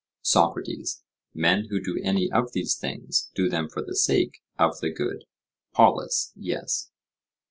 SOCRATES: 0.23 1.03
Men 1.35 1.65
who 1.69 1.79
do 1.79 2.01
any 2.03 2.27
of 2.31 2.53
these 2.53 2.73
things 2.75 3.29
do 3.35 3.47
them 3.47 3.69
for 3.69 3.83
the 3.85 3.95
sake 3.95 4.41
of 4.57 4.79
the 4.79 4.89
good? 4.89 5.25
POLUS: 5.75 6.31
Yes. 6.35 6.89